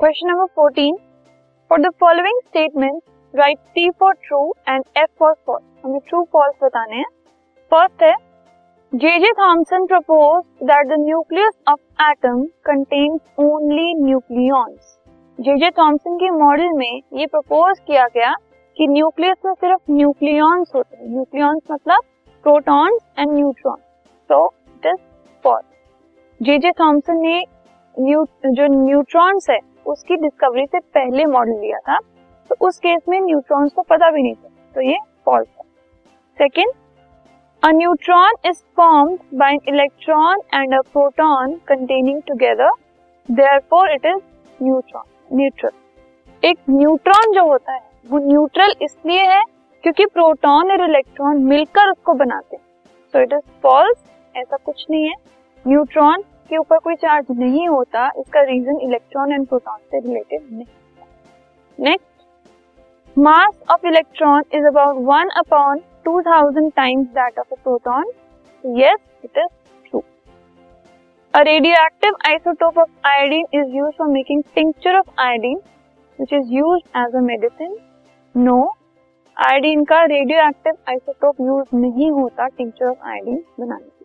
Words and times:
Question 0.00 0.28
number 0.28 0.46
14 0.58 0.92
for 1.70 1.80
the 1.80 1.88
following 2.00 2.38
statement 2.40 3.00
write 3.34 3.58
T 3.74 3.88
for 4.00 4.12
true 4.22 4.38
and 4.68 4.84
F 4.98 5.10
for 5.18 5.34
false 5.46 5.84
हमें 5.84 5.98
true 6.08 6.22
false 6.32 6.54
बताने 6.62 6.96
हैं। 6.96 7.04
First 7.72 8.02
है 8.02 8.14
J 8.92 9.18
J 9.20 9.32
Thomson 9.40 9.84
propose 9.86 10.42
that 10.62 10.86
the 10.88 11.00
nucleus 11.00 11.52
of 11.68 12.02
atom 12.02 12.42
contains 12.66 13.20
only 13.40 13.94
nucleons 14.04 14.96
J 15.38 15.56
J 15.56 15.70
Thomson 15.78 16.16
के 16.16 16.30
model 16.38 16.72
में 16.78 17.00
ये 17.20 17.26
propose 17.26 17.78
किया 17.78 18.06
गया 18.14 18.34
कि 18.76 18.86
न्यूक्लियस 18.88 19.36
में 19.46 19.52
सिर्फ़ 19.54 19.92
न्यूक्लियॉन्स 19.92 20.74
होते 20.74 20.96
हैं। 20.96 21.12
न्यूक्लियॉन्स 21.12 21.62
मतलब 21.70 22.02
protons 22.44 23.00
and 23.18 23.32
neutron 23.32 23.76
so 24.30 24.44
it 24.68 24.86
is 24.86 25.00
false 25.44 25.66
J 26.40 26.58
J 26.58 26.72
Thomson 26.80 27.20
ने 27.22 27.42
न्यू, 27.94 28.24
जो 28.46 28.66
न्यूट्रॉन्स 28.84 29.50
है 29.50 29.58
उसकी 29.86 30.16
डिस्कवरी 30.16 30.66
से 30.66 30.78
पहले 30.78 31.24
मॉडल 31.24 31.60
लिया 31.60 31.78
था 31.78 31.98
तो 32.50 32.66
उस 32.66 32.78
केस 32.78 33.02
में 33.08 33.20
न्यूट्रॉन्स 33.20 33.72
को 33.72 33.82
पता 33.82 34.10
भी 34.10 34.22
नहीं 34.22 34.34
था 34.34 34.48
तो 34.74 34.80
ये 34.80 34.98
फॉल्स 35.24 35.48
है 35.48 35.64
second 36.38 36.72
a 37.62 37.70
neutron 37.70 38.34
is 38.44 38.62
formed 38.76 39.18
by 39.34 39.52
an 39.52 39.60
electron 39.68 40.40
and 40.54 40.74
a 40.74 40.80
proton 40.92 41.54
containing 41.68 42.22
together 42.22 42.70
therefore 43.28 43.92
it 43.92 44.06
is 44.06 44.22
neutron 44.62 45.36
neutral 45.36 45.70
एक 46.42 46.58
न्यूट्रॉन 46.70 47.32
जो 47.32 47.44
होता 47.46 47.72
है, 47.72 47.80
वो 48.10 48.18
न्यूट्रल 48.18 48.74
इसलिए 48.82 49.22
है 49.22 49.42
क्योंकि 49.84 50.04
प्रोटॉन 50.06 50.70
और 50.72 50.84
इलेक्ट्रॉन 50.84 51.42
मिलकर 51.44 51.90
उसको 51.90 52.12
बनाते 52.14 52.56
हैं। 52.56 52.62
सो 53.14 53.20
इट 53.20 53.32
इज़ 53.32 53.50
फॉल्स 53.62 53.96
ऐसा 54.34 54.56
कुछ 54.56 54.84
नहीं 54.90 55.08
है। 55.08 55.14
न्यूट्रॉन 55.64 56.22
के 56.50 56.56
ऊपर 56.56 56.78
कोई 56.78 56.94
चार्ज 56.96 57.26
नहीं 57.38 57.66
होता, 57.68 58.06
इसका 58.18 58.42
रीजन 58.42 58.80
इलेक्ट्रॉन 58.82 59.32
एंड 59.32 59.46
प्रोटॉन 59.48 59.78
से 59.90 60.00
रिलेटेड 60.00 60.46
नहीं 60.52 60.66
next 61.78 63.18
mass 63.18 63.54
of 63.70 63.86
electron 63.86 64.42
is 64.54 64.66
about 64.66 64.96
one 65.06 65.28
upon 65.38 65.80
two 66.04 66.20
thousand 66.22 66.70
times 66.72 67.06
that 67.14 67.38
of 67.38 67.52
a 67.52 67.62
proton 67.62 68.10
yes 68.64 68.98
it 69.24 69.38
is 69.38 69.48
true 69.86 70.02
a 71.34 71.42
radioactive 71.42 72.16
isotope 72.28 72.78
of 72.78 72.90
iodine 73.08 73.46
is 73.54 73.76
used 73.76 73.96
for 73.98 74.08
making 74.08 74.42
tincture 74.54 74.98
of 74.98 75.20
iodine 75.20 75.56
which 76.18 76.32
is 76.34 76.52
used 76.54 76.98
as 76.98 77.16
a 77.16 77.20
medicine 77.22 77.76
no 78.34 78.60
iodine 79.36 79.84
का 79.84 80.02
radio 80.06 80.48
active 80.48 80.74
isotope 80.88 81.40
use 81.40 81.76
नहीं 81.76 82.10
होता 82.12 82.46
tincture 82.48 82.86
of 82.86 83.08
iodine 83.08 83.42
बनाने 83.60 83.84
के 83.84 84.04